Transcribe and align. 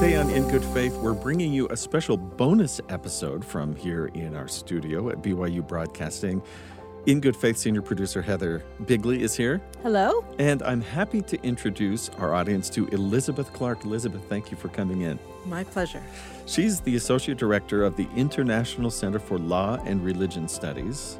Today 0.00 0.16
on 0.16 0.30
In 0.30 0.48
Good 0.48 0.64
Faith, 0.64 0.96
we're 0.96 1.12
bringing 1.12 1.52
you 1.52 1.68
a 1.68 1.76
special 1.76 2.16
bonus 2.16 2.80
episode 2.88 3.44
from 3.44 3.76
here 3.76 4.06
in 4.14 4.34
our 4.34 4.48
studio 4.48 5.10
at 5.10 5.20
BYU 5.20 5.68
Broadcasting. 5.68 6.40
In 7.04 7.20
Good 7.20 7.36
Faith 7.36 7.58
senior 7.58 7.82
producer 7.82 8.22
Heather 8.22 8.64
Bigley 8.86 9.22
is 9.22 9.36
here. 9.36 9.60
Hello. 9.82 10.24
And 10.38 10.62
I'm 10.62 10.80
happy 10.80 11.20
to 11.20 11.38
introduce 11.42 12.08
our 12.18 12.34
audience 12.34 12.70
to 12.70 12.86
Elizabeth 12.86 13.52
Clark. 13.52 13.84
Elizabeth, 13.84 14.22
thank 14.26 14.50
you 14.50 14.56
for 14.56 14.68
coming 14.68 15.02
in. 15.02 15.18
My 15.44 15.64
pleasure. 15.64 16.02
She's 16.46 16.80
the 16.80 16.96
Associate 16.96 17.36
Director 17.36 17.84
of 17.84 17.94
the 17.96 18.08
International 18.16 18.90
Center 18.90 19.18
for 19.18 19.38
Law 19.38 19.82
and 19.84 20.02
Religion 20.02 20.48
Studies. 20.48 21.18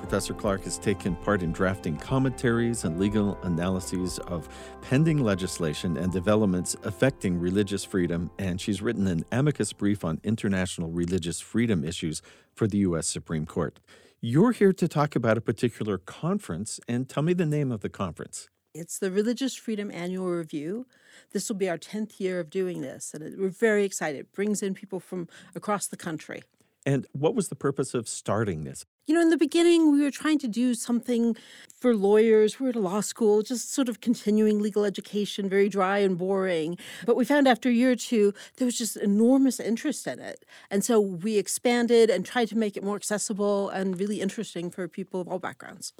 Professor 0.00 0.34
Clark 0.34 0.64
has 0.64 0.78
taken 0.78 1.14
part 1.14 1.42
in 1.42 1.52
drafting 1.52 1.96
commentaries 1.96 2.84
and 2.84 2.98
legal 2.98 3.38
analyses 3.42 4.18
of 4.20 4.48
pending 4.80 5.18
legislation 5.18 5.96
and 5.98 6.10
developments 6.10 6.74
affecting 6.84 7.38
religious 7.38 7.84
freedom, 7.84 8.30
and 8.38 8.60
she's 8.60 8.82
written 8.82 9.06
an 9.06 9.24
amicus 9.30 9.72
brief 9.72 10.04
on 10.04 10.18
international 10.24 10.90
religious 10.90 11.38
freedom 11.38 11.84
issues 11.84 12.22
for 12.54 12.66
the 12.66 12.78
U.S. 12.78 13.06
Supreme 13.06 13.46
Court. 13.46 13.78
You're 14.20 14.52
here 14.52 14.72
to 14.72 14.88
talk 14.88 15.14
about 15.14 15.36
a 15.36 15.40
particular 15.40 15.98
conference, 15.98 16.80
and 16.88 17.08
tell 17.08 17.22
me 17.22 17.34
the 17.34 17.46
name 17.46 17.70
of 17.70 17.80
the 17.82 17.90
conference. 17.90 18.48
It's 18.74 18.98
the 18.98 19.10
Religious 19.10 19.54
Freedom 19.54 19.90
Annual 19.90 20.26
Review. 20.26 20.86
This 21.32 21.48
will 21.48 21.56
be 21.56 21.68
our 21.68 21.78
10th 21.78 22.18
year 22.18 22.40
of 22.40 22.50
doing 22.50 22.80
this, 22.80 23.12
and 23.14 23.38
we're 23.38 23.48
very 23.48 23.84
excited. 23.84 24.20
It 24.20 24.32
brings 24.32 24.62
in 24.62 24.74
people 24.74 24.98
from 24.98 25.28
across 25.54 25.86
the 25.86 25.96
country. 25.96 26.42
And 26.86 27.06
what 27.12 27.34
was 27.34 27.48
the 27.48 27.56
purpose 27.56 27.92
of 27.92 28.08
starting 28.08 28.64
this? 28.64 28.86
You 29.10 29.16
know, 29.16 29.22
in 29.22 29.30
the 29.30 29.36
beginning, 29.36 29.90
we 29.90 30.02
were 30.02 30.12
trying 30.12 30.38
to 30.38 30.46
do 30.46 30.72
something 30.72 31.36
for 31.80 31.96
lawyers. 31.96 32.60
We 32.60 32.64
were 32.66 32.70
at 32.70 32.76
a 32.76 32.78
law 32.78 33.00
school, 33.00 33.42
just 33.42 33.74
sort 33.74 33.88
of 33.88 34.00
continuing 34.00 34.60
legal 34.60 34.84
education, 34.84 35.48
very 35.48 35.68
dry 35.68 35.98
and 35.98 36.16
boring. 36.16 36.78
But 37.06 37.16
we 37.16 37.24
found 37.24 37.48
after 37.48 37.68
a 37.68 37.72
year 37.72 37.90
or 37.90 37.96
two, 37.96 38.32
there 38.58 38.66
was 38.66 38.78
just 38.78 38.96
enormous 38.96 39.58
interest 39.58 40.06
in 40.06 40.20
it. 40.20 40.44
And 40.70 40.84
so 40.84 41.00
we 41.00 41.38
expanded 41.38 42.08
and 42.08 42.24
tried 42.24 42.46
to 42.50 42.56
make 42.56 42.76
it 42.76 42.84
more 42.84 42.94
accessible 42.94 43.68
and 43.70 43.98
really 43.98 44.20
interesting 44.20 44.70
for 44.70 44.86
people 44.86 45.20
of 45.20 45.26
all 45.26 45.40
backgrounds. 45.40 45.92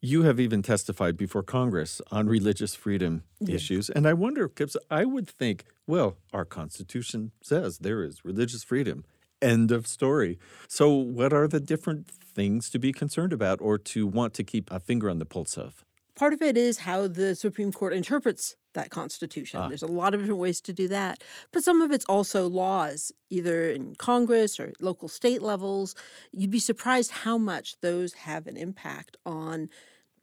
You 0.00 0.24
have 0.24 0.40
even 0.40 0.60
testified 0.60 1.16
before 1.16 1.44
Congress 1.44 2.02
on 2.10 2.26
religious 2.26 2.74
freedom 2.74 3.22
yes. 3.38 3.54
issues. 3.54 3.88
And 3.88 4.04
I 4.04 4.14
wonder, 4.14 4.48
because 4.48 4.76
I 4.90 5.04
would 5.04 5.28
think, 5.28 5.64
well, 5.86 6.16
our 6.32 6.44
Constitution 6.44 7.30
says 7.40 7.78
there 7.78 8.02
is 8.02 8.24
religious 8.24 8.64
freedom. 8.64 9.04
End 9.40 9.70
of 9.70 9.86
story. 9.86 10.38
So, 10.68 10.92
what 10.92 11.32
are 11.32 11.46
the 11.46 11.60
different 11.60 12.08
things 12.08 12.70
to 12.70 12.78
be 12.78 12.92
concerned 12.92 13.32
about 13.32 13.60
or 13.60 13.78
to 13.78 14.06
want 14.06 14.34
to 14.34 14.44
keep 14.44 14.70
a 14.70 14.80
finger 14.80 15.08
on 15.08 15.18
the 15.18 15.24
pulse 15.24 15.56
of? 15.56 15.84
Part 16.16 16.32
of 16.32 16.42
it 16.42 16.56
is 16.56 16.78
how 16.78 17.06
the 17.06 17.36
Supreme 17.36 17.70
Court 17.70 17.92
interprets 17.92 18.56
that 18.74 18.90
Constitution. 18.90 19.60
Ah. 19.60 19.68
There's 19.68 19.82
a 19.82 19.86
lot 19.86 20.14
of 20.14 20.20
different 20.20 20.40
ways 20.40 20.60
to 20.62 20.72
do 20.72 20.88
that. 20.88 21.22
But 21.52 21.62
some 21.62 21.82
of 21.82 21.92
it's 21.92 22.04
also 22.06 22.48
laws, 22.48 23.12
either 23.30 23.70
in 23.70 23.94
Congress 23.96 24.58
or 24.58 24.72
local 24.80 25.08
state 25.08 25.42
levels. 25.42 25.94
You'd 26.32 26.50
be 26.50 26.58
surprised 26.58 27.10
how 27.10 27.38
much 27.38 27.80
those 27.80 28.12
have 28.14 28.46
an 28.46 28.56
impact 28.56 29.16
on 29.24 29.68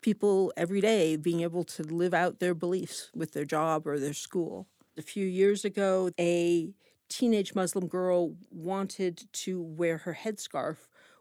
people 0.00 0.52
every 0.56 0.80
day 0.80 1.16
being 1.16 1.40
able 1.40 1.64
to 1.64 1.82
live 1.82 2.14
out 2.14 2.38
their 2.38 2.54
beliefs 2.54 3.10
with 3.14 3.32
their 3.32 3.44
job 3.44 3.86
or 3.86 3.98
their 3.98 4.14
school. 4.14 4.66
A 4.98 5.02
few 5.02 5.26
years 5.26 5.64
ago, 5.64 6.10
a 6.18 6.70
teenage 7.08 7.54
Muslim 7.54 7.86
girl 7.88 8.34
wanted 8.50 9.24
to 9.32 9.60
wear 9.60 9.98
her 9.98 10.18
headscarf 10.20 10.76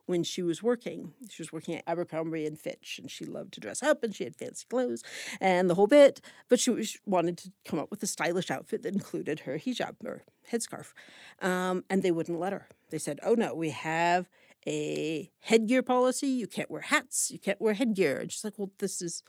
when 0.05 0.23
she 0.23 0.41
was 0.41 0.61
working. 0.61 1.13
She 1.29 1.41
was 1.41 1.51
working 1.51 1.75
at 1.75 1.83
Abercrombie 1.87 2.45
and 2.45 2.59
Fitch, 2.59 2.99
and 2.99 3.09
she 3.09 3.25
loved 3.25 3.53
to 3.53 3.59
dress 3.59 3.81
up, 3.81 4.03
and 4.03 4.15
she 4.15 4.23
had 4.23 4.35
fancy 4.35 4.65
clothes 4.69 5.03
and 5.41 5.69
the 5.69 5.75
whole 5.75 5.87
bit. 5.87 6.21
But 6.47 6.59
she 6.59 6.69
was, 6.69 6.97
wanted 7.05 7.37
to 7.39 7.51
come 7.65 7.79
up 7.79 7.89
with 7.91 8.03
a 8.03 8.07
stylish 8.07 8.51
outfit 8.51 8.83
that 8.83 8.93
included 8.93 9.41
her 9.41 9.57
hijab 9.57 9.95
or 10.03 10.23
headscarf, 10.51 10.93
um, 11.41 11.83
and 11.89 12.03
they 12.03 12.11
wouldn't 12.11 12.39
let 12.39 12.53
her. 12.53 12.67
They 12.89 12.99
said, 12.99 13.19
"Oh 13.23 13.33
no, 13.33 13.55
we 13.55 13.71
have 13.71 14.29
a 14.67 15.31
headgear 15.39 15.83
policy. 15.83 16.27
You 16.27 16.47
can't 16.47 16.69
wear 16.69 16.81
hats. 16.81 17.31
You 17.31 17.39
can't 17.39 17.61
wear 17.61 17.73
headgear." 17.73 18.17
And 18.19 18.31
she's 18.31 18.43
like, 18.43 18.57
"Well, 18.57 18.71
this 18.77 19.01
is 19.01 19.23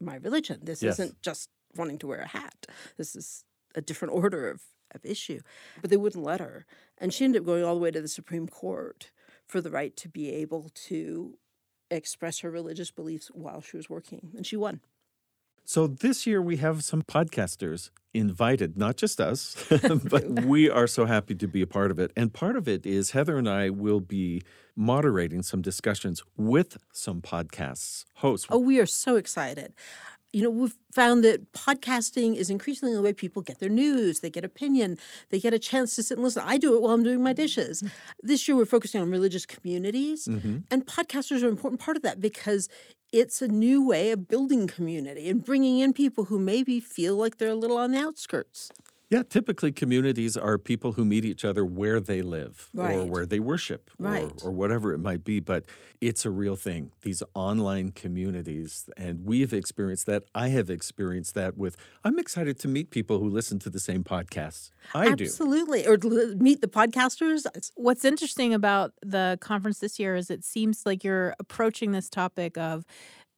my 0.00 0.16
religion. 0.16 0.60
This 0.62 0.82
yes. 0.82 0.98
isn't 0.98 1.22
just 1.22 1.50
wanting 1.76 1.98
to 1.98 2.06
wear 2.06 2.20
a 2.20 2.28
hat. 2.28 2.66
This 2.96 3.14
is 3.14 3.44
a 3.74 3.80
different 3.80 4.14
order 4.14 4.50
of 4.50 4.62
of 4.92 5.04
issue. 5.04 5.40
But 5.80 5.90
they 5.90 5.96
wouldn't 5.96 6.24
let 6.24 6.40
her. 6.40 6.66
And 6.98 7.12
she 7.12 7.24
ended 7.24 7.42
up 7.42 7.46
going 7.46 7.64
all 7.64 7.74
the 7.74 7.80
way 7.80 7.90
to 7.90 8.00
the 8.00 8.08
Supreme 8.08 8.48
Court 8.48 9.10
for 9.46 9.60
the 9.60 9.70
right 9.70 9.96
to 9.96 10.08
be 10.08 10.30
able 10.30 10.70
to 10.74 11.38
express 11.90 12.40
her 12.40 12.50
religious 12.50 12.90
beliefs 12.90 13.30
while 13.32 13.60
she 13.60 13.76
was 13.76 13.88
working. 13.88 14.32
And 14.36 14.46
she 14.46 14.56
won. 14.56 14.80
So 15.64 15.86
this 15.86 16.26
year 16.26 16.40
we 16.40 16.56
have 16.56 16.82
some 16.82 17.02
podcasters 17.02 17.90
invited, 18.14 18.78
not 18.78 18.96
just 18.96 19.20
us, 19.20 19.54
but 20.04 20.44
we 20.44 20.70
are 20.70 20.86
so 20.86 21.04
happy 21.04 21.34
to 21.34 21.46
be 21.46 21.60
a 21.60 21.66
part 21.66 21.90
of 21.90 21.98
it. 21.98 22.10
And 22.16 22.32
part 22.32 22.56
of 22.56 22.66
it 22.66 22.86
is 22.86 23.10
Heather 23.10 23.36
and 23.36 23.48
I 23.48 23.68
will 23.70 24.00
be 24.00 24.42
moderating 24.74 25.42
some 25.42 25.60
discussions 25.60 26.22
with 26.36 26.78
some 26.92 27.20
podcasts 27.20 28.04
hosts. 28.14 28.46
Oh, 28.50 28.58
we 28.58 28.80
are 28.80 28.86
so 28.86 29.16
excited 29.16 29.74
you 30.32 30.42
know, 30.42 30.50
we've 30.50 30.76
found 30.92 31.24
that 31.24 31.52
podcasting 31.52 32.36
is 32.36 32.50
increasingly 32.50 32.94
the 32.94 33.02
way 33.02 33.12
people 33.12 33.40
get 33.40 33.60
their 33.60 33.68
news, 33.68 34.20
they 34.20 34.30
get 34.30 34.44
opinion, 34.44 34.98
they 35.30 35.40
get 35.40 35.54
a 35.54 35.58
chance 35.58 35.96
to 35.96 36.02
sit 36.02 36.18
and 36.18 36.24
listen. 36.24 36.42
I 36.44 36.58
do 36.58 36.74
it 36.74 36.82
while 36.82 36.92
I'm 36.92 37.02
doing 37.02 37.22
my 37.22 37.32
dishes. 37.32 37.82
Mm-hmm. 37.82 38.26
This 38.26 38.46
year, 38.46 38.56
we're 38.56 38.66
focusing 38.66 39.00
on 39.00 39.10
religious 39.10 39.46
communities, 39.46 40.26
mm-hmm. 40.26 40.58
and 40.70 40.86
podcasters 40.86 41.42
are 41.42 41.46
an 41.46 41.52
important 41.52 41.80
part 41.80 41.96
of 41.96 42.02
that 42.02 42.20
because 42.20 42.68
it's 43.10 43.40
a 43.40 43.48
new 43.48 43.86
way 43.86 44.10
of 44.10 44.28
building 44.28 44.66
community 44.66 45.30
and 45.30 45.42
bringing 45.42 45.78
in 45.78 45.92
people 45.94 46.24
who 46.24 46.38
maybe 46.38 46.78
feel 46.78 47.16
like 47.16 47.38
they're 47.38 47.48
a 47.48 47.54
little 47.54 47.78
on 47.78 47.92
the 47.92 47.98
outskirts. 47.98 48.70
Yeah, 49.10 49.22
typically 49.22 49.72
communities 49.72 50.36
are 50.36 50.58
people 50.58 50.92
who 50.92 51.04
meet 51.04 51.24
each 51.24 51.42
other 51.42 51.64
where 51.64 51.98
they 51.98 52.20
live 52.20 52.68
right. 52.74 52.94
or 52.94 53.06
where 53.06 53.24
they 53.24 53.40
worship 53.40 53.90
right. 53.98 54.30
or, 54.42 54.48
or, 54.48 54.52
whatever 54.52 54.92
it 54.92 54.98
might 54.98 55.24
be. 55.24 55.40
But 55.40 55.64
it's 56.02 56.26
a 56.26 56.30
real 56.30 56.56
thing, 56.56 56.92
these 57.00 57.22
online 57.32 57.92
communities. 57.92 58.84
And 58.98 59.24
we've 59.24 59.54
experienced 59.54 60.04
that. 60.06 60.24
I 60.34 60.48
have 60.48 60.68
experienced 60.68 61.34
that 61.36 61.56
with, 61.56 61.78
I'm 62.04 62.18
excited 62.18 62.58
to 62.60 62.68
meet 62.68 62.90
people 62.90 63.18
who 63.18 63.30
listen 63.30 63.58
to 63.60 63.70
the 63.70 63.80
same 63.80 64.04
podcasts. 64.04 64.72
I 64.94 65.08
Absolutely. 65.08 65.84
do. 65.84 65.92
Absolutely. 65.92 66.26
Or 66.34 66.36
meet 66.36 66.60
the 66.60 66.68
podcasters. 66.68 67.46
What's 67.76 68.04
interesting 68.04 68.52
about 68.52 68.92
the 69.00 69.38
conference 69.40 69.78
this 69.78 69.98
year 69.98 70.16
is 70.16 70.28
it 70.28 70.44
seems 70.44 70.84
like 70.84 71.02
you're 71.02 71.34
approaching 71.38 71.92
this 71.92 72.10
topic 72.10 72.58
of 72.58 72.84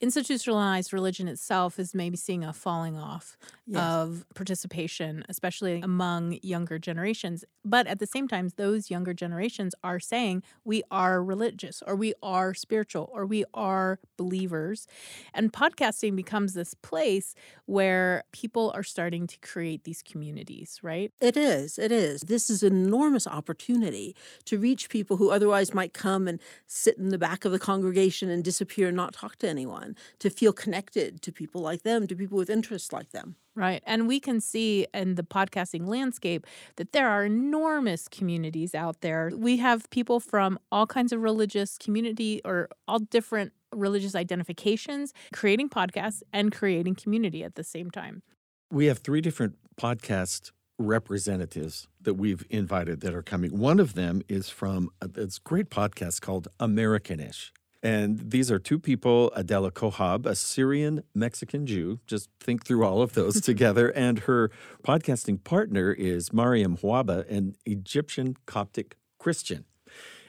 institutionalized 0.00 0.92
religion 0.92 1.28
itself 1.28 1.78
is 1.78 1.94
maybe 1.94 2.16
seeing 2.16 2.42
a 2.42 2.52
falling 2.52 2.96
off 2.96 3.36
yes. 3.66 3.80
of 3.82 4.24
participation, 4.34 5.24
especially 5.28 5.80
among 5.82 6.38
younger 6.42 6.78
generations. 6.78 7.44
But 7.64 7.86
at 7.86 7.98
the 7.98 8.06
same 8.06 8.26
time, 8.26 8.50
those 8.56 8.90
younger 8.90 9.12
generations 9.12 9.74
are 9.84 10.00
saying 10.00 10.42
we 10.64 10.82
are 10.90 11.22
religious 11.22 11.82
or 11.86 11.94
we 11.94 12.14
are 12.22 12.54
spiritual 12.54 13.10
or 13.12 13.26
we 13.26 13.44
are 13.52 13.98
believers. 14.16 14.86
And 15.34 15.52
podcasting 15.52 16.16
becomes 16.16 16.54
this 16.54 16.72
place 16.72 17.34
where 17.66 18.24
people 18.32 18.72
are 18.74 18.82
starting 18.82 19.26
to 19.26 19.38
create 19.40 19.84
these 19.84 20.02
communities, 20.02 20.80
right? 20.82 21.12
It 21.20 21.36
is. 21.36 21.78
It 21.78 21.92
is. 21.92 22.22
This 22.22 22.48
is 22.48 22.62
an 22.62 22.72
enormous 22.72 23.26
opportunity 23.26 24.16
to 24.46 24.58
reach 24.58 24.88
people 24.88 25.18
who 25.18 25.30
otherwise 25.30 25.74
might 25.74 25.92
come 25.92 26.26
and 26.26 26.40
sit 26.66 26.96
in 26.96 27.10
the 27.10 27.18
back 27.18 27.44
of 27.44 27.52
the 27.52 27.58
congregation 27.58 28.30
and 28.30 28.42
disappear 28.42 28.88
and 28.88 28.96
not 28.96 29.12
talk 29.12 29.36
to 29.36 29.48
anyone 29.48 29.89
on, 29.90 29.96
to 30.18 30.30
feel 30.30 30.52
connected 30.52 31.22
to 31.22 31.32
people 31.32 31.60
like 31.60 31.82
them, 31.82 32.06
to 32.06 32.14
people 32.14 32.38
with 32.38 32.50
interests 32.50 32.92
like 32.92 33.10
them. 33.10 33.36
Right. 33.54 33.82
And 33.86 34.08
we 34.08 34.20
can 34.20 34.40
see 34.40 34.86
in 34.94 35.16
the 35.16 35.22
podcasting 35.22 35.86
landscape 35.86 36.46
that 36.76 36.92
there 36.92 37.08
are 37.08 37.24
enormous 37.24 38.08
communities 38.08 38.74
out 38.74 39.00
there. 39.00 39.30
We 39.34 39.58
have 39.58 39.90
people 39.90 40.20
from 40.20 40.58
all 40.70 40.86
kinds 40.86 41.12
of 41.12 41.20
religious 41.20 41.76
community 41.76 42.40
or 42.44 42.68
all 42.86 43.00
different 43.00 43.52
religious 43.74 44.14
identifications 44.14 45.12
creating 45.32 45.68
podcasts 45.68 46.22
and 46.32 46.52
creating 46.52 46.94
community 46.94 47.44
at 47.44 47.54
the 47.54 47.64
same 47.64 47.90
time. 47.90 48.22
We 48.70 48.86
have 48.86 48.98
three 48.98 49.20
different 49.20 49.56
podcast 49.76 50.52
representatives 50.78 51.86
that 52.00 52.14
we've 52.14 52.44
invited 52.48 53.00
that 53.02 53.14
are 53.14 53.22
coming. 53.22 53.58
One 53.58 53.78
of 53.78 53.94
them 53.94 54.22
is 54.28 54.48
from 54.48 54.90
a, 55.00 55.08
this 55.08 55.38
great 55.38 55.70
podcast 55.70 56.20
called 56.20 56.48
Americanish. 56.58 57.52
And 57.82 58.30
these 58.30 58.50
are 58.50 58.58
two 58.58 58.78
people 58.78 59.32
Adela 59.34 59.70
Kohab, 59.70 60.26
a 60.26 60.34
Syrian 60.34 61.02
Mexican 61.14 61.66
Jew. 61.66 62.00
Just 62.06 62.28
think 62.38 62.64
through 62.64 62.84
all 62.84 63.00
of 63.02 63.14
those 63.14 63.40
together. 63.40 63.88
And 63.88 64.20
her 64.20 64.50
podcasting 64.82 65.42
partner 65.42 65.92
is 65.92 66.32
Mariam 66.32 66.76
Wahba, 66.76 67.28
an 67.30 67.56
Egyptian 67.64 68.36
Coptic 68.46 68.96
Christian. 69.18 69.64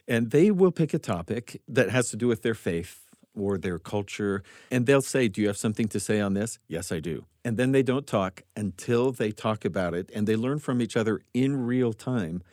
And 0.07 0.31
they 0.31 0.51
will 0.51 0.71
pick 0.71 0.93
a 0.93 0.99
topic 0.99 1.61
that 1.67 1.89
has 1.89 2.09
to 2.09 2.17
do 2.17 2.27
with 2.27 2.41
their 2.41 2.55
faith 2.55 3.01
or 3.35 3.57
their 3.57 3.79
culture. 3.79 4.43
And 4.69 4.85
they'll 4.85 5.01
say, 5.01 5.27
Do 5.27 5.41
you 5.41 5.47
have 5.47 5.57
something 5.57 5.87
to 5.89 5.99
say 5.99 6.19
on 6.19 6.33
this? 6.33 6.59
Yes, 6.67 6.91
I 6.91 6.99
do. 6.99 7.25
And 7.43 7.57
then 7.57 7.71
they 7.71 7.83
don't 7.83 8.07
talk 8.07 8.43
until 8.55 9.11
they 9.11 9.31
talk 9.31 9.65
about 9.65 9.93
it 9.93 10.09
and 10.13 10.27
they 10.27 10.35
learn 10.35 10.59
from 10.59 10.81
each 10.81 10.95
other 10.95 11.21
in 11.33 11.65
real 11.65 11.91
time. 11.91 12.43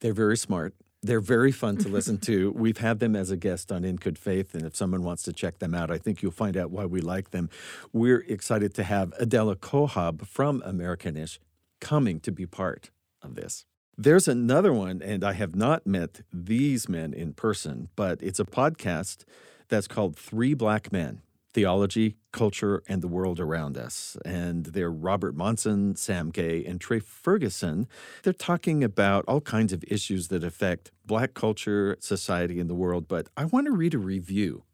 They're 0.00 0.12
very 0.12 0.36
smart. 0.36 0.74
They're 1.04 1.20
very 1.20 1.52
fun 1.52 1.76
to 1.78 1.88
listen 1.88 2.16
to. 2.18 2.50
We've 2.56 2.78
had 2.78 2.98
them 2.98 3.14
as 3.14 3.30
a 3.30 3.36
guest 3.36 3.70
on 3.70 3.84
In 3.84 3.96
Good 3.96 4.18
Faith, 4.18 4.54
and 4.54 4.64
if 4.64 4.74
someone 4.74 5.02
wants 5.02 5.22
to 5.24 5.34
check 5.34 5.58
them 5.58 5.74
out, 5.74 5.90
I 5.90 5.98
think 5.98 6.22
you'll 6.22 6.32
find 6.32 6.56
out 6.56 6.70
why 6.70 6.86
we 6.86 7.02
like 7.02 7.30
them. 7.30 7.50
We're 7.92 8.24
excited 8.26 8.72
to 8.74 8.84
have 8.84 9.12
Adela 9.18 9.54
Kohab 9.54 10.26
from 10.26 10.62
Americanish 10.64 11.38
coming 11.80 12.20
to 12.20 12.32
be 12.32 12.46
part 12.46 12.90
of 13.22 13.34
this. 13.34 13.66
There's 13.98 14.26
another 14.26 14.72
one, 14.72 15.02
and 15.02 15.22
I 15.22 15.34
have 15.34 15.54
not 15.54 15.86
met 15.86 16.22
these 16.32 16.88
men 16.88 17.12
in 17.12 17.34
person, 17.34 17.90
but 17.96 18.22
it's 18.22 18.40
a 18.40 18.44
podcast 18.44 19.24
that's 19.68 19.86
called 19.86 20.16
Three 20.16 20.54
Black 20.54 20.90
Men 20.90 21.20
Theology, 21.54 22.16
Culture, 22.32 22.82
and 22.88 23.00
the 23.00 23.08
World 23.08 23.38
Around 23.40 23.78
Us. 23.78 24.16
And 24.24 24.66
they're 24.66 24.90
Robert 24.90 25.36
Monson, 25.36 25.94
Sam 25.96 26.30
Gay, 26.30 26.64
and 26.64 26.80
Trey 26.80 26.98
Ferguson. 26.98 27.86
They're 28.24 28.32
talking 28.32 28.82
about 28.84 29.24
all 29.26 29.40
kinds 29.40 29.72
of 29.72 29.84
issues 29.88 30.28
that 30.28 30.44
affect 30.44 30.90
Black 31.06 31.32
culture, 31.32 31.96
society, 32.00 32.58
and 32.58 32.68
the 32.68 32.74
world. 32.74 33.06
But 33.08 33.28
I 33.36 33.44
want 33.44 33.66
to 33.66 33.72
read 33.72 33.94
a 33.94 33.98
review 33.98 34.64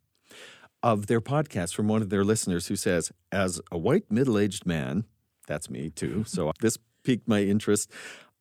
of 0.82 1.06
their 1.06 1.20
podcast 1.20 1.74
from 1.74 1.86
one 1.86 2.02
of 2.02 2.08
their 2.08 2.24
listeners 2.24 2.68
who 2.68 2.76
says, 2.76 3.12
As 3.30 3.60
a 3.70 3.78
white 3.78 4.10
middle 4.10 4.38
aged 4.38 4.64
man, 4.64 5.04
that's 5.46 5.68
me 5.68 5.90
too, 5.90 6.24
so 6.26 6.52
this 6.60 6.78
piqued 7.04 7.28
my 7.28 7.42
interest. 7.42 7.90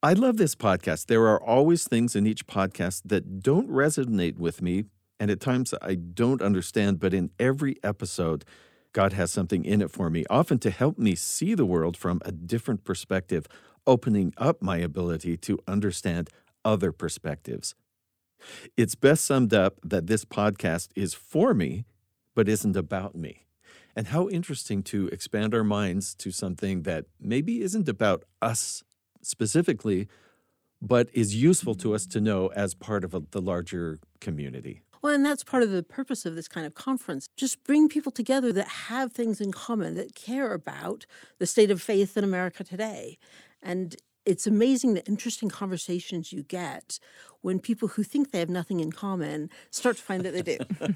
I 0.01 0.13
love 0.13 0.37
this 0.37 0.55
podcast. 0.55 1.07
There 1.07 1.27
are 1.27 1.43
always 1.43 1.85
things 1.85 2.15
in 2.15 2.25
each 2.25 2.47
podcast 2.47 3.01
that 3.05 3.41
don't 3.41 3.69
resonate 3.69 4.37
with 4.37 4.61
me, 4.61 4.85
and 5.19 5.29
at 5.29 5.39
times 5.39 5.73
I 5.81 5.95
don't 5.95 6.41
understand, 6.41 6.99
but 6.99 7.13
in 7.13 7.31
every 7.39 7.77
episode, 7.83 8.45
God 8.93 9.13
has 9.13 9.31
something 9.31 9.65
in 9.65 9.81
it 9.81 9.91
for 9.91 10.09
me, 10.09 10.25
often 10.29 10.59
to 10.59 10.71
help 10.71 10.97
me 10.97 11.15
see 11.15 11.53
the 11.53 11.65
world 11.65 11.97
from 11.97 12.21
a 12.25 12.31
different 12.31 12.83
perspective, 12.83 13.47
opening 13.85 14.33
up 14.37 14.61
my 14.61 14.77
ability 14.77 15.37
to 15.37 15.59
understand 15.67 16.29
other 16.65 16.91
perspectives. 16.91 17.75
It's 18.77 18.95
best 18.95 19.25
summed 19.25 19.53
up 19.53 19.75
that 19.83 20.07
this 20.07 20.25
podcast 20.25 20.89
is 20.95 21.13
for 21.13 21.53
me, 21.53 21.85
but 22.35 22.47
isn't 22.47 22.77
about 22.77 23.15
me. 23.15 23.45
And 23.95 24.07
how 24.07 24.29
interesting 24.29 24.81
to 24.83 25.07
expand 25.07 25.53
our 25.53 25.63
minds 25.63 26.15
to 26.15 26.31
something 26.31 26.83
that 26.83 27.05
maybe 27.19 27.61
isn't 27.61 27.89
about 27.89 28.23
us 28.41 28.83
specifically, 29.21 30.07
but 30.81 31.09
is 31.13 31.35
useful 31.35 31.75
to 31.75 31.93
us 31.93 32.05
to 32.07 32.21
know 32.21 32.47
as 32.47 32.73
part 32.73 33.03
of 33.03 33.13
a, 33.13 33.21
the 33.31 33.41
larger 33.41 33.99
community. 34.21 34.81
Well, 35.01 35.13
and 35.13 35.25
that's 35.25 35.43
part 35.43 35.63
of 35.63 35.71
the 35.71 35.83
purpose 35.83 36.25
of 36.25 36.35
this 36.35 36.47
kind 36.47 36.65
of 36.65 36.73
conference. 36.73 37.27
Just 37.37 37.63
bring 37.63 37.87
people 37.87 38.11
together 38.11 38.51
that 38.53 38.67
have 38.67 39.13
things 39.13 39.39
in 39.39 39.51
common, 39.51 39.95
that 39.95 40.13
care 40.13 40.53
about 40.53 41.05
the 41.37 41.45
state 41.45 41.71
of 41.71 41.81
faith 41.81 42.17
in 42.17 42.23
America 42.23 42.63
today. 42.63 43.17
And 43.61 43.95
it's 44.25 44.45
amazing 44.45 44.93
the 44.93 45.05
interesting 45.05 45.49
conversations 45.49 46.33
you 46.33 46.43
get 46.43 46.99
when 47.41 47.59
people 47.59 47.89
who 47.89 48.03
think 48.03 48.31
they 48.31 48.39
have 48.39 48.49
nothing 48.49 48.81
in 48.81 48.91
common 48.91 49.49
start 49.71 49.97
to 49.97 50.03
find 50.03 50.23
that 50.23 50.33
they 50.33 50.41
do. 50.41 50.57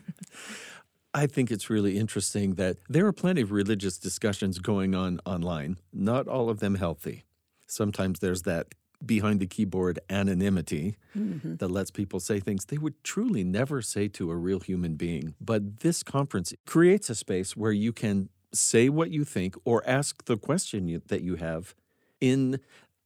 I 1.13 1.27
think 1.27 1.51
it's 1.51 1.69
really 1.69 1.97
interesting 1.97 2.55
that 2.55 2.77
there 2.89 3.05
are 3.05 3.13
plenty 3.13 3.41
of 3.41 3.51
religious 3.51 3.97
discussions 3.97 4.59
going 4.59 4.95
on 4.95 5.19
online, 5.25 5.77
not 5.93 6.27
all 6.27 6.49
of 6.49 6.59
them 6.59 6.75
healthy. 6.75 7.23
Sometimes 7.67 8.19
there's 8.19 8.41
that 8.43 8.73
behind 9.05 9.39
the 9.39 9.47
keyboard 9.47 9.99
anonymity 10.09 10.97
mm-hmm. 11.15 11.55
that 11.55 11.69
lets 11.69 11.91
people 11.91 12.19
say 12.19 12.39
things 12.39 12.65
they 12.65 12.77
would 12.77 13.01
truly 13.03 13.43
never 13.43 13.81
say 13.81 14.07
to 14.07 14.31
a 14.31 14.35
real 14.35 14.59
human 14.59 14.95
being. 14.95 15.35
But 15.39 15.79
this 15.79 16.03
conference 16.03 16.53
creates 16.65 17.09
a 17.09 17.15
space 17.15 17.55
where 17.55 17.71
you 17.71 17.91
can 17.93 18.29
say 18.53 18.89
what 18.89 19.09
you 19.11 19.23
think 19.23 19.55
or 19.65 19.83
ask 19.87 20.25
the 20.25 20.37
question 20.37 20.87
you, 20.87 21.01
that 21.07 21.21
you 21.21 21.35
have 21.35 21.75
in 22.21 22.59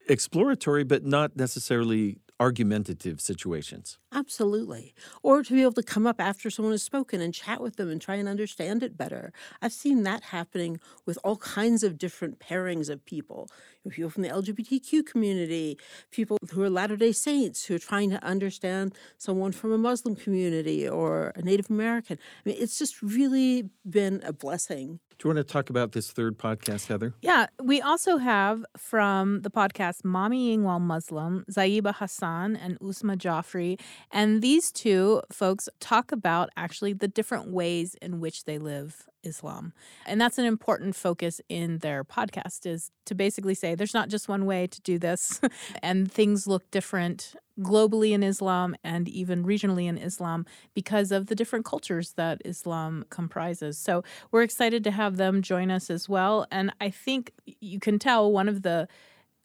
exploratory 0.09 0.83
but 0.83 1.05
not 1.05 1.35
necessarily 1.35 2.17
argumentative 2.39 3.19
situations. 3.19 3.97
Absolutely. 4.13 4.93
Or 5.23 5.43
to 5.43 5.53
be 5.53 5.61
able 5.61 5.73
to 5.73 5.83
come 5.83 6.07
up 6.07 6.21
after 6.21 6.49
someone 6.49 6.73
has 6.73 6.83
spoken 6.83 7.21
and 7.21 7.33
chat 7.33 7.61
with 7.61 7.75
them 7.75 7.89
and 7.89 8.01
try 8.01 8.15
and 8.15 8.27
understand 8.27 8.83
it 8.83 8.97
better. 8.97 9.33
I've 9.61 9.73
seen 9.73 10.03
that 10.03 10.23
happening 10.23 10.79
with 11.05 11.17
all 11.23 11.37
kinds 11.37 11.83
of 11.83 11.97
different 11.97 12.39
pairings 12.39 12.89
of 12.89 13.05
people 13.05 13.47
people 13.89 14.09
from 14.09 14.23
the 14.23 14.29
LGBTQ 14.29 15.05
community, 15.05 15.77
people 16.11 16.37
who 16.51 16.61
are 16.61 16.69
Latter 16.69 16.97
day 16.97 17.11
Saints 17.11 17.65
who 17.65 17.75
are 17.75 17.79
trying 17.79 18.09
to 18.09 18.23
understand 18.23 18.93
someone 19.17 19.51
from 19.51 19.71
a 19.71 19.77
Muslim 19.77 20.15
community 20.15 20.87
or 20.87 21.31
a 21.35 21.41
Native 21.41 21.69
American. 21.69 22.17
I 22.45 22.49
mean, 22.49 22.57
it's 22.59 22.77
just 22.77 23.01
really 23.01 23.69
been 23.89 24.21
a 24.23 24.33
blessing. 24.33 24.99
Do 25.17 25.27
you 25.27 25.33
want 25.33 25.47
to 25.47 25.51
talk 25.51 25.71
about 25.71 25.93
this 25.93 26.11
third 26.11 26.37
podcast, 26.37 26.87
Heather? 26.87 27.15
Yeah, 27.21 27.47
we 27.63 27.81
also 27.81 28.17
have 28.17 28.63
from 28.77 29.41
the 29.41 29.49
podcast 29.49 30.03
Mommying 30.03 30.61
While 30.61 30.79
Muslim, 30.79 31.43
Zaiba 31.49 31.95
Hasan 32.27 32.56
and 32.56 32.79
Uzma 32.79 33.18
Jafri. 33.18 33.79
And 34.12 34.41
these 34.41 34.71
two 34.71 35.21
folks 35.31 35.69
talk 35.79 36.12
about 36.12 36.50
actually 36.57 36.94
the 36.94 37.07
different 37.07 37.50
ways 37.50 37.95
in 38.01 38.19
which 38.19 38.45
they 38.45 38.57
live 38.57 39.07
Islam. 39.24 39.74
And 40.06 40.21
that's 40.21 40.38
an 40.38 40.45
important 40.45 40.95
focus 40.95 41.41
in 41.50 41.79
their 41.79 42.03
podcast 42.03 42.65
is 42.65 42.91
to 43.06 43.15
basically 43.15 43.56
say 43.56 43.75
there's 43.75 43.94
not 43.94 44.09
just 44.09 44.29
one 44.29 44.45
way 44.45 44.68
to 44.68 44.81
do 44.81 44.97
this 45.00 45.41
and 45.83 46.09
things 46.12 46.47
look 46.47 46.69
different 46.71 47.35
globally 47.59 48.12
in 48.12 48.21
Islam 48.21 48.75
and 48.83 49.09
even 49.09 49.44
regionally 49.44 49.88
in 49.88 49.97
Islam 49.97 50.45
because 50.75 51.12
of 51.12 51.25
the 51.25 51.35
different 51.35 51.65
cultures 51.65 52.13
that 52.13 52.39
Islam 52.45 53.03
comprises. 53.09 53.77
So 53.80 54.03
we're 54.31 54.44
excited 54.44 54.83
to 54.83 54.91
have 54.91 55.18
them 55.18 55.41
join 55.41 55.71
us 55.71 55.89
as 55.89 56.07
well 56.07 56.45
and 56.51 56.71
I 56.80 56.91
think 56.91 57.31
you 57.59 57.80
can 57.80 57.97
tell 57.97 58.31
one 58.31 58.47
of 58.47 58.62
the 58.62 58.88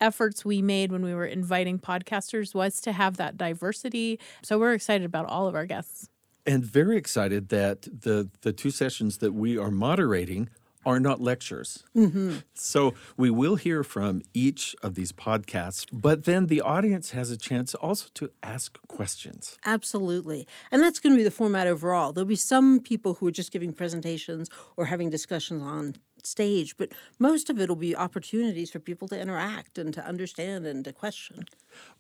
efforts 0.02 0.44
we 0.44 0.60
made 0.60 0.93
when 0.93 1.04
we 1.04 1.14
were 1.14 1.26
inviting 1.26 1.78
podcasters 1.78 2.54
was 2.54 2.81
to 2.82 2.93
have 2.93 3.16
that 3.16 3.37
diversity. 3.37 4.20
So 4.43 4.58
we're 4.58 4.75
excited 4.75 5.04
about 5.06 5.26
all 5.26 5.46
of 5.46 5.54
our 5.54 5.64
guests 5.64 6.08
and 6.46 6.64
very 6.64 6.96
excited 6.96 7.49
that 7.50 7.82
the 7.82 8.28
the 8.43 8.52
two 8.52 8.70
sessions 8.70 9.19
that 9.19 9.32
we 9.32 9.56
are 9.56 9.70
moderating 9.70 10.49
are 10.84 10.99
not 10.99 11.20
lectures. 11.20 11.84
Mm-hmm. 11.96 12.38
So 12.54 12.94
we 13.16 13.31
will 13.31 13.54
hear 13.54 13.84
from 13.84 14.22
each 14.34 14.75
of 14.82 14.96
these 14.96 15.12
podcasts, 15.12 15.87
but 15.93 16.25
then 16.25 16.46
the 16.46 16.60
audience 16.60 17.12
has 17.12 17.31
a 17.31 17.37
chance 17.37 17.75
also 17.76 18.08
to 18.14 18.31
ask 18.43 18.78
questions. 18.88 19.58
Absolutely. 19.64 20.44
And 20.72 20.82
that's 20.82 20.99
going 20.99 21.12
to 21.12 21.16
be 21.16 21.22
the 21.22 21.31
format 21.31 21.69
overall. 21.69 22.12
There'll 22.12 22.26
be 22.26 22.34
some 22.34 22.81
people 22.81 23.14
who 23.14 23.28
are 23.28 23.32
just 23.32 23.52
giving 23.52 23.72
presentations 23.72 24.50
or 24.76 24.87
having 24.87 25.08
discussions 25.08 25.62
on 25.62 25.94
stage, 26.26 26.76
but 26.76 26.92
most 27.19 27.50
of 27.50 27.60
it 27.60 27.69
will 27.69 27.76
be 27.76 27.96
opportunities 27.96 28.70
for 28.70 28.78
people 28.78 29.08
to 29.08 29.20
interact 29.20 29.78
and 29.78 29.92
to 29.94 30.04
understand 30.04 30.66
and 30.66 30.84
to 30.84 30.92
question. 30.92 31.46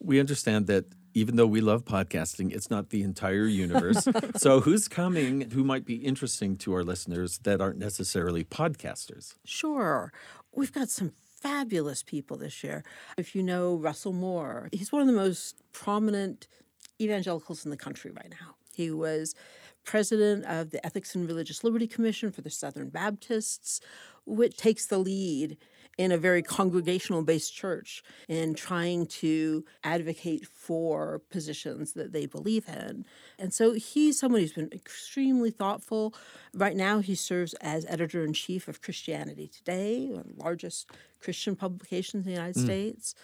We 0.00 0.20
understand 0.20 0.66
that 0.66 0.86
even 1.14 1.36
though 1.36 1.46
we 1.46 1.60
love 1.60 1.84
podcasting, 1.84 2.52
it's 2.52 2.70
not 2.70 2.90
the 2.90 3.02
entire 3.02 3.46
universe. 3.46 4.06
so, 4.36 4.60
who's 4.60 4.88
coming 4.88 5.50
who 5.50 5.64
might 5.64 5.84
be 5.84 5.96
interesting 5.96 6.56
to 6.58 6.74
our 6.74 6.84
listeners 6.84 7.38
that 7.38 7.60
aren't 7.60 7.78
necessarily 7.78 8.44
podcasters? 8.44 9.34
Sure. 9.44 10.12
We've 10.54 10.72
got 10.72 10.88
some 10.88 11.12
fabulous 11.40 12.02
people 12.02 12.36
this 12.36 12.62
year. 12.62 12.84
If 13.16 13.34
you 13.34 13.42
know 13.42 13.74
Russell 13.76 14.12
Moore, 14.12 14.68
he's 14.72 14.92
one 14.92 15.02
of 15.02 15.08
the 15.08 15.12
most 15.12 15.56
prominent 15.72 16.46
evangelicals 17.00 17.64
in 17.64 17.70
the 17.70 17.76
country 17.76 18.10
right 18.12 18.30
now. 18.30 18.54
He 18.74 18.90
was 18.90 19.34
president 19.84 20.44
of 20.44 20.70
the 20.70 20.84
Ethics 20.86 21.14
and 21.14 21.26
Religious 21.26 21.64
Liberty 21.64 21.86
Commission 21.86 22.30
for 22.30 22.40
the 22.40 22.50
Southern 22.50 22.88
Baptists, 22.88 23.80
which 24.26 24.56
takes 24.56 24.86
the 24.86 24.98
lead 24.98 25.56
in 25.98 26.10
a 26.10 26.16
very 26.16 26.42
congregational 26.42 27.22
based 27.22 27.54
church 27.54 28.02
in 28.28 28.54
trying 28.54 29.06
to 29.06 29.64
advocate 29.84 30.46
for 30.46 31.20
positions 31.30 31.92
that 31.92 32.12
they 32.12 32.26
believe 32.26 32.66
in. 32.68 33.04
And 33.38 33.52
so 33.52 33.72
he's 33.72 34.18
someone 34.18 34.40
who's 34.40 34.54
been 34.54 34.70
extremely 34.72 35.50
thoughtful. 35.50 36.14
Right 36.54 36.76
now, 36.76 37.00
he 37.00 37.14
serves 37.14 37.52
as 37.54 37.84
editor 37.88 38.24
in 38.24 38.32
chief 38.32 38.68
of 38.68 38.80
Christianity 38.80 39.48
Today, 39.48 40.06
one 40.08 40.20
of 40.20 40.36
the 40.36 40.42
largest 40.42 40.90
Christian 41.20 41.56
publications 41.56 42.26
in 42.26 42.32
the 42.32 42.38
United 42.38 42.60
mm. 42.60 42.64
States. 42.64 43.14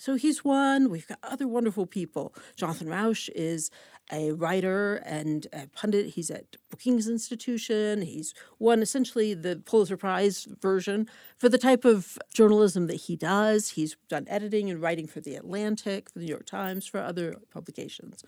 So 0.00 0.14
he's 0.14 0.42
one. 0.42 0.88
We've 0.88 1.06
got 1.06 1.18
other 1.22 1.46
wonderful 1.46 1.84
people. 1.84 2.34
Jonathan 2.56 2.88
Rauch 2.88 3.28
is 3.34 3.70
a 4.10 4.32
writer 4.32 4.94
and 5.04 5.46
a 5.52 5.66
pundit. 5.66 6.14
He's 6.14 6.30
at 6.30 6.56
Brookings 6.70 7.06
Institution. 7.06 8.00
He's 8.00 8.32
won 8.58 8.80
essentially 8.80 9.34
the 9.34 9.56
Pulitzer 9.56 9.98
Prize 9.98 10.48
version 10.62 11.06
for 11.36 11.50
the 11.50 11.58
type 11.58 11.84
of 11.84 12.16
journalism 12.32 12.86
that 12.86 12.94
he 12.94 13.14
does. 13.14 13.68
He's 13.72 13.94
done 14.08 14.24
editing 14.26 14.70
and 14.70 14.80
writing 14.80 15.06
for 15.06 15.20
The 15.20 15.34
Atlantic, 15.34 16.08
for 16.08 16.18
the 16.18 16.24
New 16.24 16.30
York 16.30 16.46
Times, 16.46 16.86
for 16.86 16.98
other 17.00 17.36
publications. 17.52 18.24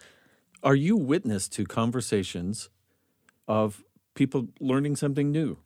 Are 0.63 0.75
you 0.75 0.95
witness 0.99 1.49
to 1.49 1.65
conversations 1.65 2.69
of 3.49 3.83
people 4.15 4.49
learning 4.61 4.97
something 4.97 5.33
new? 5.33 5.57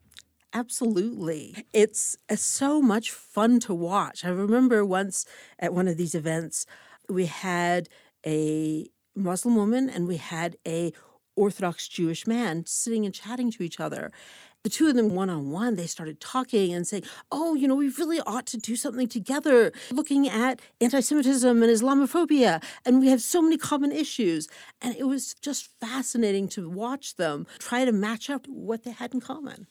Absolutely. 0.53 1.65
It's, 1.73 2.17
it's 2.29 2.41
so 2.41 2.81
much 2.81 3.11
fun 3.11 3.59
to 3.61 3.73
watch. 3.73 4.25
I 4.25 4.29
remember 4.29 4.83
once 4.85 5.25
at 5.59 5.73
one 5.73 5.87
of 5.87 5.97
these 5.97 6.15
events, 6.15 6.65
we 7.09 7.25
had 7.25 7.89
a 8.25 8.87
Muslim 9.15 9.55
woman 9.55 9.89
and 9.89 10.07
we 10.07 10.17
had 10.17 10.57
a 10.65 10.93
Orthodox 11.35 11.87
Jewish 11.87 12.25
man 12.25 12.65
sitting 12.65 13.05
and 13.05 13.13
chatting 13.13 13.51
to 13.51 13.63
each 13.63 13.79
other. 13.79 14.11
The 14.63 14.69
two 14.69 14.87
of 14.87 14.95
them, 14.95 15.15
one 15.15 15.29
on 15.29 15.51
one, 15.51 15.75
they 15.75 15.85
started 15.85 16.19
talking 16.19 16.73
and 16.73 16.85
saying, 16.85 17.03
Oh, 17.31 17.55
you 17.55 17.67
know, 17.67 17.75
we 17.75 17.89
really 17.89 18.19
ought 18.21 18.45
to 18.47 18.57
do 18.57 18.75
something 18.75 19.07
together, 19.07 19.71
looking 19.91 20.27
at 20.27 20.59
anti 20.81 20.99
Semitism 20.99 21.63
and 21.63 21.71
Islamophobia. 21.71 22.61
And 22.83 22.99
we 22.99 23.07
have 23.09 23.21
so 23.21 23.41
many 23.41 23.57
common 23.57 23.91
issues. 23.91 24.49
And 24.81 24.95
it 24.95 25.07
was 25.07 25.35
just 25.35 25.69
fascinating 25.79 26.49
to 26.49 26.69
watch 26.69 27.15
them 27.15 27.45
try 27.59 27.85
to 27.85 27.91
match 27.91 28.29
up 28.29 28.47
what 28.47 28.83
they 28.83 28.91
had 28.91 29.13
in 29.13 29.21
common. 29.21 29.67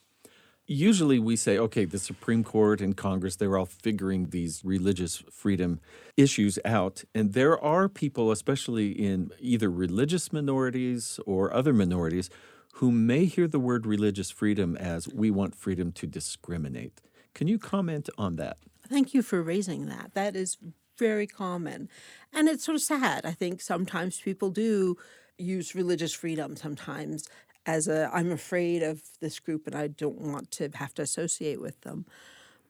Usually 0.66 1.18
we 1.18 1.36
say, 1.36 1.58
okay, 1.58 1.84
the 1.84 1.98
Supreme 1.98 2.44
Court 2.44 2.80
and 2.80 2.96
Congress, 2.96 3.36
they're 3.36 3.56
all 3.56 3.66
figuring 3.66 4.30
these 4.30 4.64
religious 4.64 5.22
freedom 5.30 5.80
issues 6.16 6.58
out. 6.64 7.04
And 7.14 7.32
there 7.32 7.58
are 7.62 7.88
people, 7.88 8.30
especially 8.30 8.90
in 8.90 9.30
either 9.40 9.70
religious 9.70 10.32
minorities 10.32 11.20
or 11.26 11.52
other 11.52 11.72
minorities, 11.72 12.30
who 12.74 12.90
may 12.90 13.24
hear 13.24 13.48
the 13.48 13.58
word 13.58 13.86
religious 13.86 14.30
freedom 14.30 14.76
as 14.76 15.08
we 15.08 15.30
want 15.30 15.54
freedom 15.54 15.92
to 15.92 16.06
discriminate. 16.06 17.00
Can 17.34 17.48
you 17.48 17.58
comment 17.58 18.10
on 18.18 18.36
that? 18.36 18.58
Thank 18.88 19.14
you 19.14 19.22
for 19.22 19.42
raising 19.42 19.86
that. 19.86 20.12
That 20.14 20.36
is 20.36 20.58
very 20.98 21.26
common. 21.26 21.88
And 22.32 22.48
it's 22.48 22.64
sort 22.64 22.76
of 22.76 22.82
sad. 22.82 23.24
I 23.24 23.32
think 23.32 23.60
sometimes 23.60 24.20
people 24.20 24.50
do 24.50 24.96
use 25.38 25.74
religious 25.74 26.12
freedom 26.12 26.56
sometimes 26.56 27.28
as 27.66 27.88
a 27.88 28.08
I'm 28.12 28.30
afraid 28.30 28.82
of 28.82 29.02
this 29.20 29.38
group 29.40 29.66
and 29.66 29.74
I 29.74 29.88
don't 29.88 30.20
want 30.20 30.50
to 30.52 30.70
have 30.74 30.94
to 30.94 31.02
associate 31.02 31.60
with 31.60 31.80
them. 31.82 32.06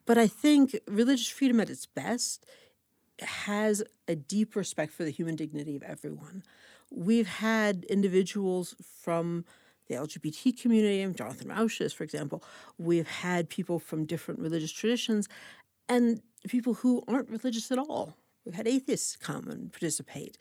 But 0.06 0.18
I 0.18 0.26
think 0.26 0.78
religious 0.86 1.28
freedom 1.28 1.60
at 1.60 1.70
its 1.70 1.86
best 1.86 2.46
has 3.20 3.82
a 4.08 4.14
deep 4.14 4.56
respect 4.56 4.92
for 4.92 5.04
the 5.04 5.10
human 5.10 5.36
dignity 5.36 5.76
of 5.76 5.82
everyone. 5.82 6.42
We've 6.90 7.26
had 7.26 7.84
individuals 7.84 8.74
from 9.02 9.44
the 9.88 9.96
LGBT 9.96 10.60
community, 10.60 11.12
Jonathan 11.14 11.48
Rauches, 11.48 11.92
for 11.92 12.04
example. 12.04 12.42
We've 12.78 13.08
had 13.08 13.48
people 13.48 13.78
from 13.78 14.04
different 14.04 14.40
religious 14.40 14.72
traditions 14.72 15.28
and 15.88 16.20
people 16.48 16.74
who 16.74 17.02
aren't 17.06 17.30
religious 17.30 17.70
at 17.70 17.78
all. 17.78 18.16
We've 18.44 18.54
had 18.54 18.68
atheists 18.68 19.16
come 19.16 19.48
and 19.48 19.72
participate. 19.72 20.38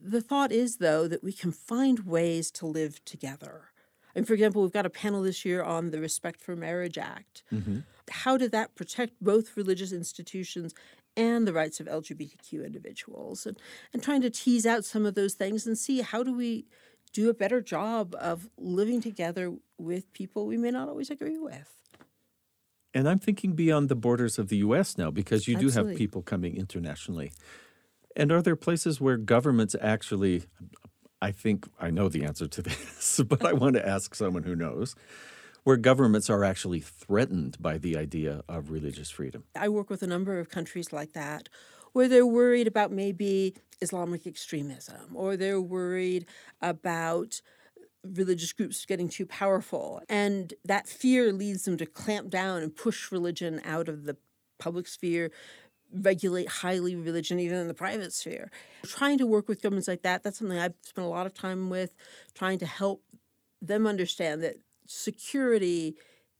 The 0.00 0.20
thought 0.20 0.52
is, 0.52 0.76
though, 0.76 1.08
that 1.08 1.24
we 1.24 1.32
can 1.32 1.52
find 1.52 2.00
ways 2.00 2.50
to 2.52 2.66
live 2.66 3.04
together 3.04 3.72
and 4.18 4.26
for 4.26 4.34
example, 4.34 4.62
we've 4.62 4.72
got 4.72 4.84
a 4.84 4.90
panel 4.90 5.22
this 5.22 5.44
year 5.44 5.62
on 5.62 5.92
the 5.92 6.00
Respect 6.00 6.40
for 6.40 6.56
Marriage 6.56 6.98
Act. 6.98 7.44
Mm-hmm. 7.52 7.78
How 8.10 8.36
did 8.36 8.50
that 8.50 8.74
protect 8.74 9.12
both 9.22 9.56
religious 9.56 9.92
institutions 9.92 10.74
and 11.16 11.46
the 11.46 11.52
rights 11.52 11.78
of 11.78 11.86
LGBTQ 11.86 12.66
individuals? 12.66 13.46
And, 13.46 13.56
and 13.92 14.02
trying 14.02 14.22
to 14.22 14.30
tease 14.30 14.66
out 14.66 14.84
some 14.84 15.06
of 15.06 15.14
those 15.14 15.34
things 15.34 15.68
and 15.68 15.78
see 15.78 16.00
how 16.00 16.24
do 16.24 16.34
we 16.34 16.66
do 17.12 17.30
a 17.30 17.34
better 17.34 17.60
job 17.60 18.16
of 18.18 18.48
living 18.58 19.00
together 19.00 19.54
with 19.78 20.12
people 20.12 20.46
we 20.46 20.56
may 20.56 20.72
not 20.72 20.88
always 20.88 21.10
agree 21.10 21.38
with. 21.38 21.78
And 22.92 23.08
I'm 23.08 23.20
thinking 23.20 23.52
beyond 23.52 23.88
the 23.88 23.94
borders 23.94 24.36
of 24.36 24.48
the 24.48 24.56
U.S. 24.56 24.98
now 24.98 25.12
because 25.12 25.46
you 25.46 25.54
Absolutely. 25.54 25.84
do 25.84 25.90
have 25.90 25.96
people 25.96 26.22
coming 26.22 26.56
internationally. 26.56 27.30
And 28.16 28.32
are 28.32 28.42
there 28.42 28.56
places 28.56 29.00
where 29.00 29.16
governments 29.16 29.76
actually, 29.80 30.42
I 31.20 31.32
think 31.32 31.68
I 31.80 31.90
know 31.90 32.08
the 32.08 32.24
answer 32.24 32.46
to 32.46 32.62
this, 32.62 33.20
but 33.26 33.44
I 33.44 33.52
want 33.52 33.74
to 33.76 33.86
ask 33.86 34.14
someone 34.14 34.44
who 34.44 34.54
knows 34.54 34.94
where 35.64 35.76
governments 35.76 36.30
are 36.30 36.44
actually 36.44 36.80
threatened 36.80 37.60
by 37.60 37.78
the 37.78 37.96
idea 37.96 38.42
of 38.48 38.70
religious 38.70 39.10
freedom. 39.10 39.44
I 39.54 39.68
work 39.68 39.90
with 39.90 40.02
a 40.02 40.06
number 40.06 40.38
of 40.38 40.48
countries 40.48 40.92
like 40.92 41.12
that 41.12 41.48
where 41.92 42.08
they're 42.08 42.26
worried 42.26 42.66
about 42.66 42.92
maybe 42.92 43.54
Islamic 43.80 44.26
extremism 44.26 45.14
or 45.14 45.36
they're 45.36 45.60
worried 45.60 46.26
about 46.62 47.40
religious 48.04 48.52
groups 48.52 48.84
getting 48.86 49.08
too 49.08 49.26
powerful. 49.26 50.00
And 50.08 50.54
that 50.64 50.88
fear 50.88 51.32
leads 51.32 51.64
them 51.64 51.76
to 51.78 51.86
clamp 51.86 52.30
down 52.30 52.62
and 52.62 52.74
push 52.74 53.10
religion 53.12 53.60
out 53.64 53.88
of 53.88 54.04
the 54.04 54.16
public 54.58 54.86
sphere 54.88 55.30
regulate 55.92 56.48
highly 56.48 56.94
religion 56.94 57.38
even 57.40 57.58
in 57.58 57.68
the 57.68 57.74
private 57.74 58.12
sphere. 58.12 58.50
Trying 58.84 59.18
to 59.18 59.26
work 59.26 59.48
with 59.48 59.62
governments 59.62 59.88
like 59.88 60.02
that, 60.02 60.22
that's 60.22 60.38
something 60.38 60.58
I've 60.58 60.74
spent 60.82 61.06
a 61.06 61.10
lot 61.10 61.26
of 61.26 61.34
time 61.34 61.70
with, 61.70 61.94
trying 62.34 62.58
to 62.58 62.66
help 62.66 63.02
them 63.60 63.86
understand 63.86 64.42
that 64.42 64.56
security 64.86 65.96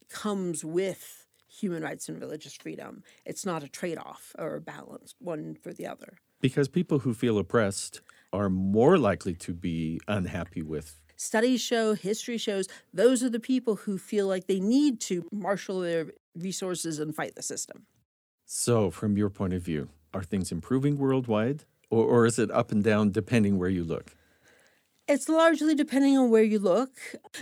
comes 0.08 0.64
with 0.64 1.26
human 1.48 1.82
rights 1.82 2.08
and 2.08 2.20
religious 2.20 2.54
freedom. 2.54 3.02
It's 3.24 3.44
not 3.44 3.62
a 3.62 3.68
trade 3.68 3.98
off 3.98 4.34
or 4.38 4.56
a 4.56 4.60
balance, 4.60 5.14
one 5.18 5.56
for 5.62 5.72
the 5.72 5.86
other. 5.86 6.18
Because 6.40 6.68
people 6.68 7.00
who 7.00 7.14
feel 7.14 7.38
oppressed 7.38 8.00
are 8.32 8.48
more 8.48 8.98
likely 8.98 9.34
to 9.34 9.52
be 9.52 10.00
unhappy 10.06 10.62
with. 10.62 11.00
Studies 11.16 11.60
show, 11.60 11.94
history 11.94 12.38
shows, 12.38 12.68
those 12.94 13.24
are 13.24 13.30
the 13.30 13.40
people 13.40 13.74
who 13.74 13.98
feel 13.98 14.28
like 14.28 14.46
they 14.46 14.60
need 14.60 15.00
to 15.00 15.26
marshal 15.32 15.80
their 15.80 16.12
resources 16.36 17.00
and 17.00 17.14
fight 17.14 17.34
the 17.34 17.42
system. 17.42 17.86
So, 18.50 18.90
from 18.90 19.18
your 19.18 19.28
point 19.28 19.52
of 19.52 19.60
view, 19.60 19.90
are 20.14 20.22
things 20.22 20.50
improving 20.50 20.96
worldwide, 20.96 21.64
or, 21.90 22.02
or 22.02 22.24
is 22.24 22.38
it 22.38 22.50
up 22.50 22.72
and 22.72 22.82
down 22.82 23.10
depending 23.10 23.58
where 23.58 23.68
you 23.68 23.84
look? 23.84 24.16
It's 25.06 25.28
largely 25.28 25.74
depending 25.74 26.16
on 26.16 26.30
where 26.30 26.42
you 26.42 26.58
look. 26.58 26.92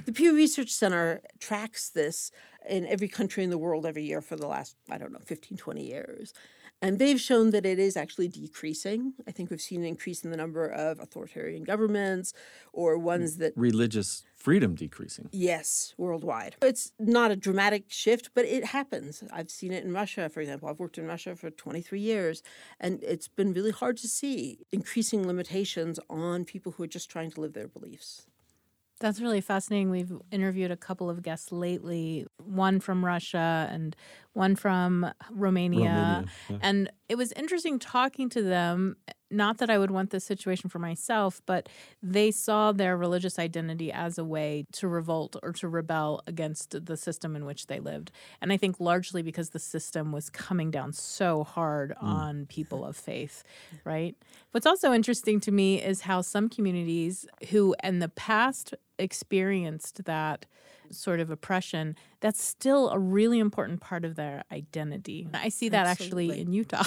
The 0.05 0.11
Pew 0.11 0.35
Research 0.35 0.71
Center 0.71 1.21
tracks 1.39 1.91
this 1.91 2.33
in 2.69 2.89
every 2.89 3.07
country 3.07 3.45
in 3.45 3.51
the 3.51 3.59
world 3.59 3.87
every 3.87 4.03
year 4.03 4.21
for 4.21 4.35
the 4.35 4.49
last, 4.49 4.75
I 4.91 4.99
don't 4.99 5.13
know, 5.13 5.21
15, 5.25 5.57
20 5.57 5.87
years. 5.87 6.35
And 6.83 6.99
they've 6.99 7.21
shown 7.21 7.51
that 7.51 7.65
it 7.65 7.79
is 7.79 7.97
actually 7.97 8.29
decreasing. 8.29 9.15
I 9.27 9.31
think 9.31 9.51
we've 9.51 9.61
seen 9.61 9.81
an 9.81 9.87
increase 9.87 10.25
in 10.25 10.31
the 10.31 10.37
number 10.37 10.67
of 10.67 11.01
authoritarian 11.01 11.65
governments 11.65 12.33
or 12.73 12.99
mm, 12.99 13.03
ones 13.03 13.39
that. 13.39 13.55
Religious 13.57 14.25
freedom 14.35 14.75
decreasing. 14.75 15.29
Yes, 15.33 15.95
worldwide. 15.97 16.57
It's 16.63 16.93
not 16.99 17.31
a 17.31 17.37
dramatic 17.37 17.85
shift, 17.89 18.31
but 18.35 18.45
it 18.45 18.67
happens. 18.67 19.25
I've 19.33 19.51
seen 19.51 19.73
it 19.73 19.85
in 19.85 19.93
Russia, 19.93 20.29
for 20.29 20.41
example. 20.41 20.69
I've 20.69 20.79
worked 20.79 20.99
in 20.99 21.07
Russia 21.07 21.35
for 21.35 21.51
23 21.51 21.99
years, 21.99 22.43
and 22.79 23.03
it's 23.03 23.29
been 23.29 23.53
really 23.53 23.73
hard 23.73 23.97
to 23.99 24.09
see 24.09 24.59
increasing 24.71 25.27
limitations 25.27 25.99
on 26.11 26.45
people 26.45 26.73
who 26.73 26.83
are 26.83 26.89
just 26.89 27.11
trying 27.11 27.31
to 27.33 27.41
live 27.41 27.55
their 27.55 27.69
beliefs. 27.69 28.27
That's 28.99 29.21
really 29.21 29.43
fascinating. 29.43 29.91
We've 29.91 30.13
interviewed 30.31 30.71
a 30.71 30.77
couple 30.77 31.11
of 31.11 31.23
guests 31.23 31.53
lately, 31.53 32.27
one 32.39 32.81
from 32.81 33.05
Russia 33.05 33.69
and 33.71 33.95
one 34.33 34.57
from 34.57 35.13
Romania. 35.31 35.89
Romania 35.91 36.25
yeah. 36.49 36.57
And 36.63 36.91
it 37.09 37.17
was 37.17 37.33
interesting 37.33 37.79
talking 37.79 38.29
to 38.31 38.43
them. 38.43 38.97
Not 39.29 39.59
that 39.59 39.71
I 39.71 39.79
would 39.79 39.91
want 39.91 40.11
this 40.11 40.25
situation 40.25 40.71
for 40.71 40.79
myself, 40.79 41.43
but 41.47 41.69
they 42.01 42.31
saw 42.31 42.71
their 42.71 42.97
religious 42.97 43.41
identity 43.41 43.91
as 43.91 44.19
a 44.19 44.25
way 44.25 44.67
to 44.73 44.87
revolt 44.87 45.35
or 45.43 45.53
to 45.55 45.69
rebel 45.69 46.23
against 46.29 46.87
the 46.87 46.97
system 46.97 47.35
in 47.35 47.45
which 47.45 47.67
they 47.67 47.81
lived. 47.81 48.13
And 48.41 48.53
I 48.53 48.57
think 48.57 48.79
largely 48.79 49.23
because 49.23 49.51
the 49.51 49.59
system 49.59 50.13
was 50.13 50.31
coming 50.31 50.71
down 50.71 50.93
so 50.93 51.43
hard 51.43 51.91
mm. 51.91 52.05
on 52.05 52.47
people 52.47 52.85
of 52.85 52.97
faith, 52.97 53.43
right? 53.85 54.15
What's 54.53 54.67
also 54.67 54.93
interesting 54.93 55.41
to 55.41 55.51
me 55.51 55.83
is 55.83 56.03
how 56.03 56.21
some 56.21 56.49
communities 56.49 57.27
who 57.51 57.75
in 57.83 57.99
the 57.99 58.09
past 58.09 58.75
experienced 58.99 60.05
that 60.05 60.47
sort 60.91 61.21
of 61.21 61.31
oppression, 61.31 61.97
that's 62.21 62.43
still 62.43 62.91
a 62.91 62.99
really 62.99 63.39
important 63.39 63.81
part 63.81 64.05
of 64.05 64.17
their 64.17 64.45
identity. 64.53 65.29
I 65.35 65.49
see 65.49 65.69
that 65.71 65.87
Absolutely. 65.87 66.31
actually 66.31 66.43
in 66.43 66.53
Utah. 66.53 66.85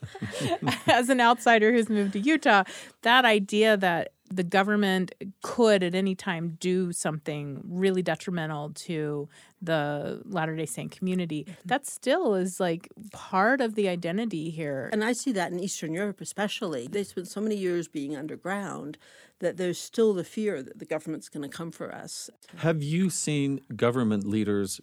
As 0.86 1.08
an 1.08 1.20
outsider 1.20 1.72
who's 1.72 1.88
moved 1.88 2.12
to 2.12 2.20
Utah, 2.20 2.64
that 3.02 3.24
idea 3.24 3.76
that 3.76 4.12
the 4.30 4.42
government 4.42 5.14
could 5.42 5.82
at 5.82 5.94
any 5.94 6.14
time 6.14 6.56
do 6.60 6.92
something 6.92 7.60
really 7.64 8.02
detrimental 8.02 8.70
to 8.70 9.28
the 9.62 10.22
Latter 10.24 10.56
day 10.56 10.66
Saint 10.66 10.90
community, 10.90 11.44
mm-hmm. 11.44 11.52
that 11.64 11.86
still 11.86 12.34
is 12.34 12.60
like 12.60 12.88
part 13.12 13.60
of 13.60 13.74
the 13.74 13.88
identity 13.88 14.50
here. 14.50 14.90
And 14.92 15.04
I 15.04 15.12
see 15.12 15.32
that 15.32 15.52
in 15.52 15.60
Eastern 15.60 15.92
Europe, 15.92 16.20
especially. 16.20 16.88
They 16.88 17.04
spent 17.04 17.28
so 17.28 17.40
many 17.40 17.56
years 17.56 17.88
being 17.88 18.16
underground 18.16 18.98
that 19.38 19.56
there's 19.56 19.78
still 19.78 20.14
the 20.14 20.24
fear 20.24 20.62
that 20.62 20.78
the 20.78 20.86
government's 20.86 21.28
going 21.28 21.48
to 21.48 21.54
come 21.54 21.70
for 21.70 21.94
us. 21.94 22.30
Have 22.56 22.82
you 22.82 23.10
seen 23.10 23.60
government 23.74 24.26
leaders 24.26 24.80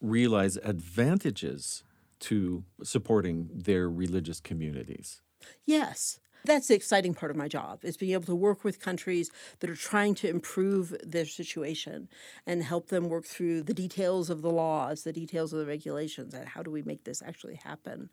realize 0.00 0.56
advantages 0.58 1.84
to 2.20 2.64
supporting 2.82 3.50
their 3.52 3.88
religious 3.88 4.40
communities? 4.40 5.22
Yes. 5.66 6.20
That's 6.44 6.68
the 6.68 6.74
exciting 6.74 7.14
part 7.14 7.30
of 7.30 7.38
my 7.38 7.48
job 7.48 7.80
is 7.84 7.96
being 7.96 8.12
able 8.12 8.26
to 8.26 8.34
work 8.34 8.64
with 8.64 8.78
countries 8.78 9.30
that 9.60 9.70
are 9.70 9.76
trying 9.76 10.14
to 10.16 10.28
improve 10.28 10.94
their 11.02 11.24
situation 11.24 12.08
and 12.46 12.62
help 12.62 12.88
them 12.88 13.08
work 13.08 13.24
through 13.24 13.62
the 13.62 13.72
details 13.72 14.28
of 14.28 14.42
the 14.42 14.50
laws, 14.50 15.04
the 15.04 15.12
details 15.12 15.54
of 15.54 15.58
the 15.58 15.66
regulations, 15.66 16.34
and 16.34 16.48
how 16.48 16.62
do 16.62 16.70
we 16.70 16.82
make 16.82 17.04
this 17.04 17.22
actually 17.22 17.56
happen. 17.56 18.10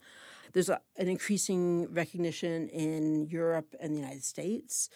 There's 0.54 0.70
a, 0.70 0.80
an 0.96 1.08
increasing 1.08 1.92
recognition 1.92 2.68
in 2.70 3.26
Europe 3.26 3.74
and 3.80 3.92
the 3.92 3.98
United 4.00 4.24
States 4.24 4.88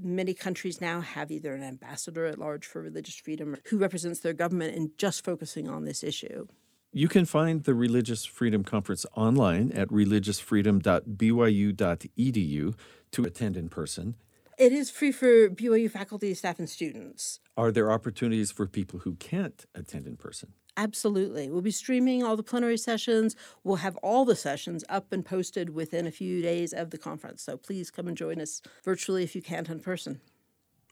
many 0.00 0.34
countries 0.34 0.80
now 0.80 1.00
have 1.00 1.30
either 1.30 1.54
an 1.54 1.62
ambassador 1.62 2.26
at 2.26 2.38
large 2.38 2.66
for 2.66 2.82
religious 2.82 3.16
freedom 3.16 3.56
who 3.66 3.78
represents 3.78 4.20
their 4.20 4.32
government 4.32 4.74
and 4.74 4.90
just 4.98 5.24
focusing 5.24 5.68
on 5.68 5.84
this 5.84 6.02
issue. 6.02 6.46
You 6.92 7.06
can 7.06 7.26
find 7.26 7.64
the 7.64 7.74
Religious 7.74 8.24
Freedom 8.24 8.64
Conference 8.64 9.04
online 9.14 9.70
at 9.72 9.88
religiousfreedom.byu.edu 9.88 12.74
to 13.10 13.24
attend 13.24 13.56
in 13.58 13.68
person. 13.68 14.14
It 14.58 14.72
is 14.72 14.90
free 14.90 15.12
for 15.12 15.50
BYU 15.50 15.90
faculty, 15.90 16.32
staff, 16.32 16.58
and 16.58 16.68
students. 16.68 17.40
Are 17.58 17.70
there 17.70 17.92
opportunities 17.92 18.50
for 18.50 18.66
people 18.66 19.00
who 19.00 19.16
can't 19.16 19.66
attend 19.74 20.06
in 20.06 20.16
person? 20.16 20.54
Absolutely. 20.78 21.50
We'll 21.50 21.60
be 21.60 21.70
streaming 21.70 22.24
all 22.24 22.36
the 22.36 22.42
plenary 22.42 22.78
sessions. 22.78 23.36
We'll 23.64 23.76
have 23.76 23.96
all 23.96 24.24
the 24.24 24.34
sessions 24.34 24.82
up 24.88 25.12
and 25.12 25.26
posted 25.26 25.74
within 25.74 26.06
a 26.06 26.10
few 26.10 26.40
days 26.40 26.72
of 26.72 26.88
the 26.88 26.98
conference. 26.98 27.42
So 27.42 27.58
please 27.58 27.90
come 27.90 28.08
and 28.08 28.16
join 28.16 28.40
us 28.40 28.62
virtually 28.82 29.24
if 29.24 29.36
you 29.36 29.42
can't 29.42 29.68
in 29.68 29.80
person. 29.80 30.22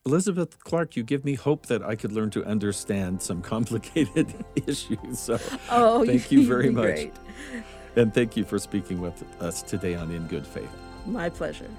Elizabeth 0.07 0.57
Clark, 0.63 0.95
you 0.95 1.03
give 1.03 1.25
me 1.25 1.33
hope 1.33 1.65
that 1.65 1.83
I 1.83 1.97
could 1.97 2.13
learn 2.13 2.29
to 2.29 2.45
understand 2.45 3.21
some 3.21 3.41
complicated 3.53 4.33
issues. 4.65 5.19
So 5.19 5.37
oh, 5.69 6.05
thank 6.05 6.31
you 6.31 6.47
very 6.47 6.69
much. 6.69 6.85
Great. 6.85 7.13
And 7.97 8.13
thank 8.13 8.37
you 8.37 8.45
for 8.45 8.57
speaking 8.57 9.01
with 9.01 9.21
us 9.41 9.61
today 9.61 9.95
on 9.95 10.11
In 10.11 10.25
Good 10.27 10.47
Faith. 10.47 10.69
My 11.05 11.29
pleasure. 11.29 11.69